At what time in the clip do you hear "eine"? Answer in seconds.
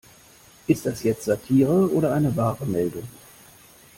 2.11-2.35